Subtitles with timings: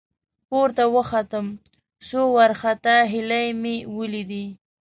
[0.49, 1.45] ،پورته وختم،
[2.07, 4.45] څو وارخطا هيلۍ مې ولېدې.